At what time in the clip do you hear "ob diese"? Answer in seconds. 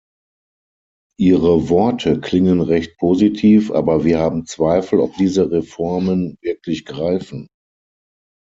4.99-5.51